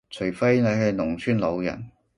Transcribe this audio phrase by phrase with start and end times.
[0.09, 1.91] 除非你係農村老人